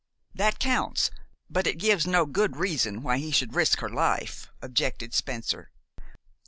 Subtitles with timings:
[0.33, 1.11] "That counts,
[1.47, 5.69] but it gives no good reason why he should risk her life," objected Spencer.